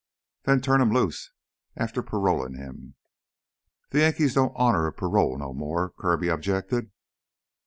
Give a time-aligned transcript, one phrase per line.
[0.45, 1.29] "Then turn him loose,
[1.77, 2.95] after parolin' him"
[3.91, 6.89] "The Yankees don't honor a parole no more," Kirby objected.